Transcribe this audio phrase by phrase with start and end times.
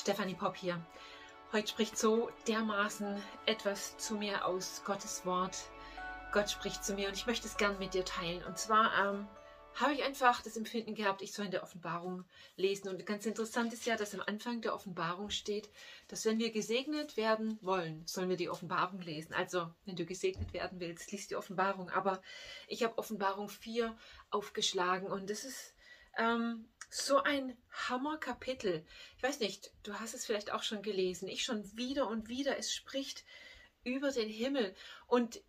[0.00, 0.80] Stefanie Popp hier.
[1.52, 5.58] Heute spricht so dermaßen etwas zu mir aus Gottes Wort.
[6.32, 8.42] Gott spricht zu mir und ich möchte es gern mit dir teilen.
[8.44, 9.28] Und zwar ähm,
[9.74, 12.24] habe ich einfach das Empfinden gehabt, ich soll in der Offenbarung
[12.56, 12.88] lesen.
[12.88, 15.68] Und ganz interessant ist ja, dass am Anfang der Offenbarung steht,
[16.08, 19.34] dass wenn wir gesegnet werden wollen, sollen wir die Offenbarung lesen.
[19.34, 21.90] Also, wenn du gesegnet werden willst, liest die Offenbarung.
[21.90, 22.22] Aber
[22.68, 23.94] ich habe Offenbarung 4
[24.30, 25.74] aufgeschlagen und das ist
[26.16, 28.84] ähm, so ein Hammerkapitel.
[29.16, 31.28] Ich weiß nicht, du hast es vielleicht auch schon gelesen.
[31.28, 32.58] Ich schon wieder und wieder.
[32.58, 33.24] Es spricht
[33.84, 34.74] über den Himmel.
[35.06, 35.40] Und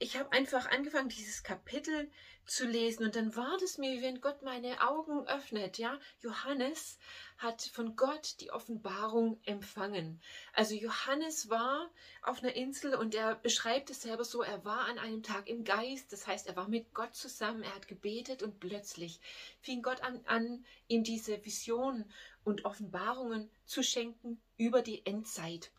[0.00, 2.10] ich habe einfach angefangen, dieses Kapitel
[2.46, 6.00] zu lesen und dann war das mir, wie wenn Gott meine Augen öffnet, ja.
[6.20, 6.98] Johannes
[7.36, 10.20] hat von Gott die Offenbarung empfangen.
[10.54, 11.90] Also Johannes war
[12.22, 15.64] auf einer Insel und er beschreibt es selber so, er war an einem Tag im
[15.64, 19.20] Geist, das heißt, er war mit Gott zusammen, er hat gebetet und plötzlich
[19.60, 22.10] fing Gott an, an ihm diese Visionen
[22.42, 25.70] und Offenbarungen zu schenken über die Endzeit.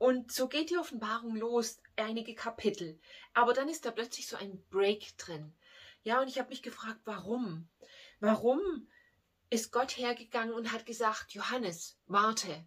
[0.00, 2.98] Und so geht die Offenbarung los, einige Kapitel.
[3.34, 5.52] Aber dann ist da plötzlich so ein Break drin.
[6.04, 7.68] Ja, und ich habe mich gefragt, warum?
[8.18, 8.88] Warum
[9.50, 12.66] ist Gott hergegangen und hat gesagt, Johannes, warte.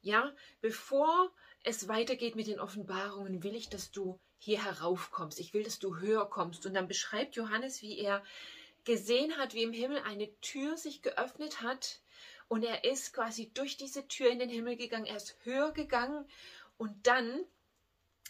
[0.00, 1.30] Ja, bevor
[1.62, 5.38] es weitergeht mit den Offenbarungen, will ich, dass du hier heraufkommst.
[5.38, 6.66] Ich will, dass du höher kommst.
[6.66, 8.24] Und dann beschreibt Johannes, wie er
[8.82, 12.00] gesehen hat, wie im Himmel eine Tür sich geöffnet hat.
[12.48, 15.06] Und er ist quasi durch diese Tür in den Himmel gegangen.
[15.06, 16.28] Er ist höher gegangen
[16.82, 17.44] und dann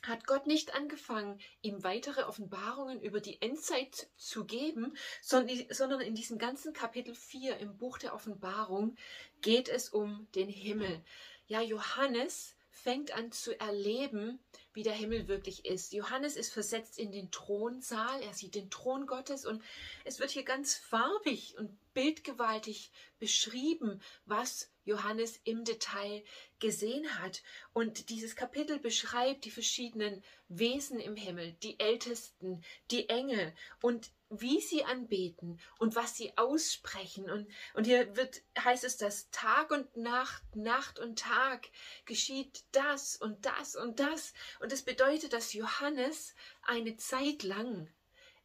[0.02, 6.36] hat Gott nicht angefangen, ihm weitere Offenbarungen über die Endzeit zu geben, sondern in diesem
[6.36, 8.94] ganzen Kapitel 4 im Buch der Offenbarung
[9.40, 11.02] geht es um den Himmel.
[11.46, 14.40] Ja, Johannes fängt an zu erleben,
[14.72, 15.92] wie der Himmel wirklich ist.
[15.92, 19.62] Johannes ist versetzt in den Thronsaal, er sieht den Thron Gottes und
[20.04, 26.24] es wird hier ganz farbig und bildgewaltig beschrieben, was Johannes im Detail
[26.58, 27.42] gesehen hat.
[27.74, 34.60] Und dieses Kapitel beschreibt die verschiedenen Wesen im Himmel, die Ältesten, die Engel und wie
[34.60, 37.30] sie anbeten und was sie aussprechen.
[37.30, 41.68] Und, und hier wird, heißt es, dass Tag und Nacht, Nacht und Tag
[42.04, 44.32] geschieht das und das und das.
[44.60, 47.88] Und es das bedeutet, dass Johannes eine Zeit lang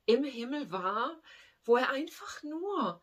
[0.05, 1.21] im Himmel war,
[1.63, 3.01] wo er einfach nur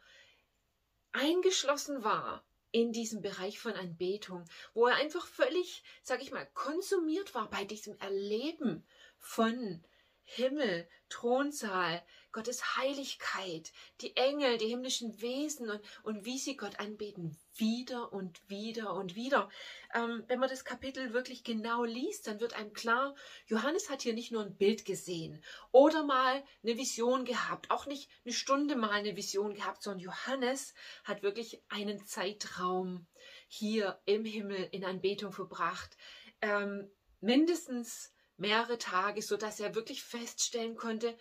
[1.12, 7.34] eingeschlossen war in diesem Bereich von Anbetung, wo er einfach völlig, sag ich mal, konsumiert
[7.34, 8.84] war bei diesem Erleben
[9.18, 9.84] von
[10.24, 12.02] Himmel, Thronsaal,
[12.32, 18.48] Gottes Heiligkeit, die Engel, die himmlischen Wesen und, und wie sie Gott anbeten, wieder und
[18.48, 19.48] wieder und wieder.
[19.94, 23.14] Ähm, wenn man das Kapitel wirklich genau liest, dann wird einem klar,
[23.46, 28.10] Johannes hat hier nicht nur ein Bild gesehen oder mal eine Vision gehabt, auch nicht
[28.24, 30.74] eine Stunde mal eine Vision gehabt, sondern Johannes
[31.04, 33.06] hat wirklich einen Zeitraum
[33.46, 35.96] hier im Himmel in Anbetung verbracht.
[36.40, 36.90] Ähm,
[37.20, 41.16] mindestens mehrere Tage, so dass er wirklich feststellen konnte,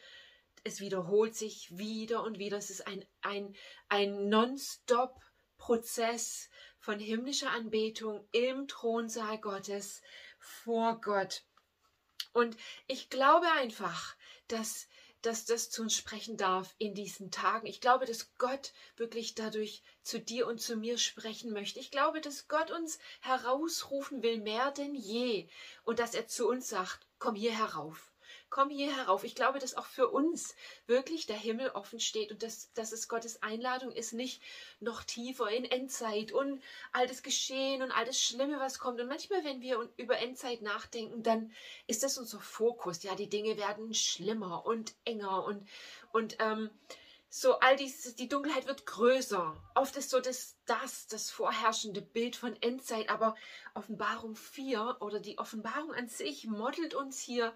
[0.64, 2.58] es wiederholt sich wieder und wieder.
[2.58, 3.56] Es ist ein, ein,
[3.90, 5.20] ein non-stop
[5.58, 10.02] Prozess von himmlischer Anbetung im Thronsaal Gottes
[10.40, 11.44] vor Gott.
[12.34, 12.58] Und
[12.88, 14.16] ich glaube einfach,
[14.48, 14.88] dass,
[15.24, 17.66] dass das zu uns sprechen darf in diesen Tagen.
[17.66, 21.80] Ich glaube, dass Gott wirklich dadurch zu dir und zu mir sprechen möchte.
[21.80, 25.48] Ich glaube, dass Gott uns herausrufen will, mehr denn je.
[25.84, 28.13] Und dass er zu uns sagt, komm hier herauf
[28.54, 29.24] komm hier herauf.
[29.24, 30.54] Ich glaube, dass auch für uns
[30.86, 34.44] wirklich der Himmel offen steht und dass, dass es Gottes Einladung ist, nicht
[34.80, 36.62] noch tiefer in Endzeit und
[36.92, 39.02] all das Geschehen und all das Schlimme, was kommt.
[39.02, 41.52] Und manchmal, wenn wir über Endzeit nachdenken, dann
[41.88, 43.02] ist das unser Fokus.
[43.02, 45.68] Ja, die Dinge werden schlimmer und enger und,
[46.12, 46.70] und ähm,
[47.36, 49.58] so all dies, die Dunkelheit wird größer.
[49.74, 53.34] Oft ist so das, das, das vorherrschende Bild von Endzeit, aber
[53.74, 57.52] Offenbarung 4 oder die Offenbarung an sich modelt uns hier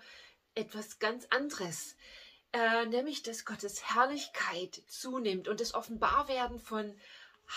[0.57, 1.95] etwas ganz anderes,
[2.51, 6.93] äh, nämlich dass Gottes Herrlichkeit zunimmt und das Offenbarwerden von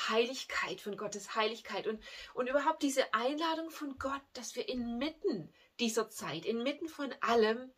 [0.09, 2.03] Heiligkeit, von Gottes Heiligkeit und,
[2.35, 7.73] und überhaupt diese Einladung von Gott, dass wir inmitten dieser Zeit, inmitten von allem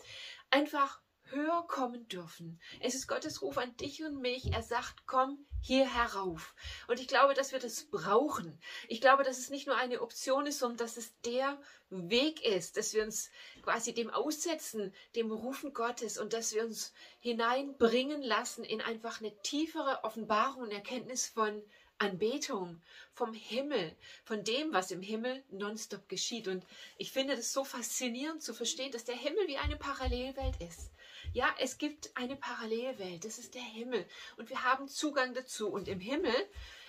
[0.50, 1.00] einfach
[1.32, 2.60] höher kommen dürfen.
[2.80, 4.52] Es ist Gottes Ruf an dich und mich.
[4.52, 6.54] Er sagt, komm hier herauf.
[6.88, 8.60] Und ich glaube, dass wir das brauchen.
[8.88, 12.76] Ich glaube, dass es nicht nur eine Option ist, sondern dass es der Weg ist,
[12.76, 13.30] dass wir uns
[13.62, 19.36] quasi dem aussetzen, dem Rufen Gottes und dass wir uns hineinbringen lassen in einfach eine
[19.42, 21.62] tiefere Offenbarung und Erkenntnis von
[22.02, 22.82] Anbetung
[23.12, 23.94] vom Himmel,
[24.24, 26.48] von dem, was im Himmel nonstop geschieht.
[26.48, 26.64] Und
[26.98, 30.90] ich finde das so faszinierend zu verstehen, dass der Himmel wie eine Parallelwelt ist.
[31.32, 34.04] Ja, es gibt eine Parallelwelt, das ist der Himmel
[34.36, 35.68] und wir haben Zugang dazu.
[35.68, 36.34] Und im Himmel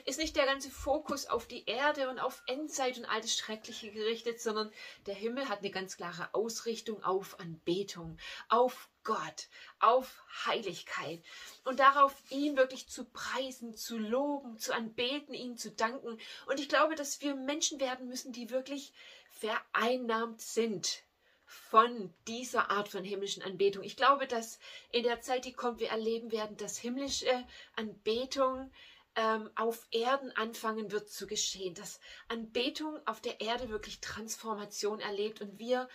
[0.05, 3.91] ist nicht der ganze Fokus auf die Erde und auf Endzeit und all das Schreckliche
[3.91, 4.71] gerichtet, sondern
[5.05, 8.17] der Himmel hat eine ganz klare Ausrichtung auf Anbetung,
[8.49, 9.47] auf Gott,
[9.79, 11.21] auf Heiligkeit
[11.65, 16.19] und darauf, ihn wirklich zu preisen, zu loben, zu anbeten, ihn zu danken.
[16.47, 18.93] Und ich glaube, dass wir Menschen werden müssen, die wirklich
[19.29, 21.03] vereinnahmt sind
[21.45, 23.83] von dieser Art von himmlischen Anbetung.
[23.83, 24.59] Ich glaube, dass
[24.91, 27.45] in der Zeit, die kommt, wir erleben werden, dass himmlische
[27.75, 28.71] Anbetung
[29.15, 35.41] ähm, auf Erden anfangen wird zu geschehen, dass Anbetung auf der Erde wirklich Transformation erlebt
[35.41, 35.87] und wir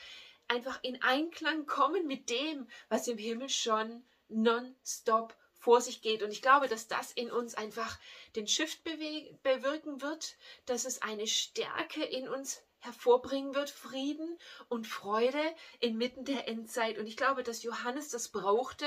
[0.49, 6.23] einfach in Einklang kommen mit dem, was im Himmel schon nonstop vor sich geht.
[6.23, 7.99] Und ich glaube, dass das in uns einfach
[8.37, 10.37] den Shift bewirken wird,
[10.67, 14.39] dass es eine Stärke in uns hervorbringen wird, Frieden
[14.69, 15.43] und Freude
[15.81, 16.97] inmitten der Endzeit.
[16.99, 18.87] Und ich glaube, dass Johannes das brauchte,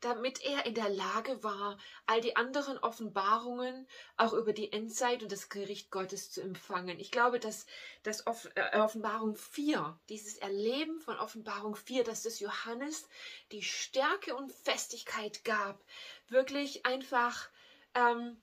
[0.00, 5.32] damit er in der Lage war, all die anderen Offenbarungen auch über die Endzeit und
[5.32, 6.98] das Gericht Gottes zu empfangen.
[6.98, 7.66] Ich glaube, dass
[8.02, 13.08] das äh, Offenbarung 4, dieses Erleben von Offenbarung 4, dass das Johannes
[13.52, 15.82] die Stärke und Festigkeit gab,
[16.28, 17.48] wirklich einfach
[17.94, 18.40] ähm,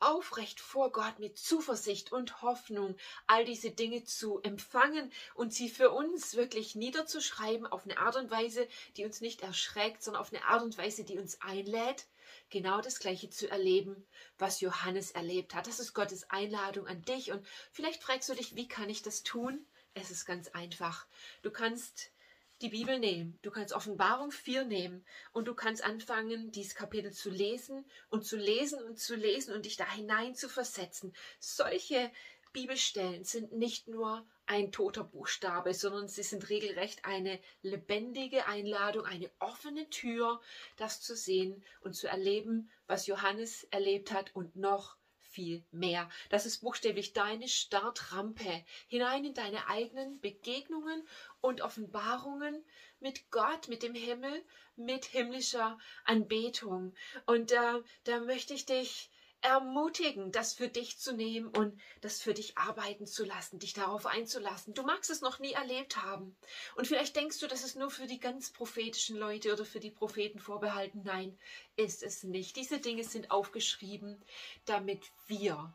[0.00, 2.96] aufrecht vor Gott mit Zuversicht und Hoffnung
[3.26, 8.30] all diese Dinge zu empfangen und sie für uns wirklich niederzuschreiben auf eine Art und
[8.30, 12.06] Weise, die uns nicht erschreckt, sondern auf eine Art und Weise, die uns einlädt,
[12.50, 14.06] genau das Gleiche zu erleben,
[14.38, 15.66] was Johannes erlebt hat.
[15.66, 19.22] Das ist Gottes Einladung an dich und vielleicht fragst du dich, wie kann ich das
[19.22, 19.66] tun?
[19.94, 21.06] Es ist ganz einfach.
[21.42, 22.12] Du kannst
[22.60, 23.38] die Bibel nehmen.
[23.42, 28.36] Du kannst Offenbarung 4 nehmen und du kannst anfangen, dieses Kapitel zu lesen und zu
[28.36, 31.14] lesen und zu lesen und dich da hinein zu versetzen.
[31.38, 32.10] Solche
[32.52, 39.30] Bibelstellen sind nicht nur ein toter Buchstabe, sondern sie sind regelrecht eine lebendige Einladung, eine
[39.38, 40.40] offene Tür,
[40.76, 44.96] das zu sehen und zu erleben, was Johannes erlebt hat und noch
[45.38, 46.10] viel mehr.
[46.30, 51.06] Das ist buchstäblich deine Startrampe hinein in deine eigenen Begegnungen
[51.40, 52.64] und Offenbarungen
[52.98, 54.44] mit Gott, mit dem Himmel,
[54.74, 56.92] mit himmlischer Anbetung.
[57.26, 62.34] Und äh, da möchte ich dich ermutigen, das für dich zu nehmen und das für
[62.34, 64.74] dich arbeiten zu lassen, dich darauf einzulassen.
[64.74, 66.36] Du magst es noch nie erlebt haben.
[66.76, 69.90] Und vielleicht denkst du, das ist nur für die ganz prophetischen Leute oder für die
[69.90, 71.02] Propheten vorbehalten.
[71.04, 71.38] Nein,
[71.76, 72.56] ist es nicht.
[72.56, 74.20] Diese Dinge sind aufgeschrieben,
[74.64, 75.72] damit wir,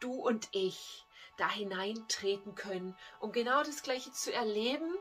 [0.00, 1.04] du und ich,
[1.38, 4.94] da hineintreten können, um genau das Gleiche zu erleben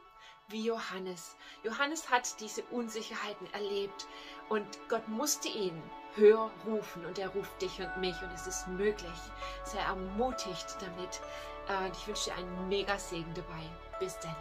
[0.50, 1.36] wie Johannes.
[1.64, 4.08] Johannes hat diese Unsicherheiten erlebt
[4.50, 5.82] und Gott musste ihn
[6.16, 9.20] höher rufen und er ruft dich und mich und es ist möglich.
[9.64, 11.22] Sei ermutigt damit.
[11.68, 13.64] Äh, und ich wünsche dir einen mega Segen dabei.
[14.00, 14.36] Bis dann.